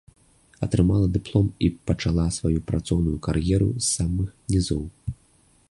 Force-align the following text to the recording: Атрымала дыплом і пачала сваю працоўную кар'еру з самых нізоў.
Атрымала 0.67 1.07
дыплом 1.17 1.45
і 1.67 1.69
пачала 1.89 2.25
сваю 2.39 2.59
працоўную 2.71 3.15
кар'еру 3.27 3.69
з 3.75 3.85
самых 3.97 4.27
нізоў. 4.55 4.81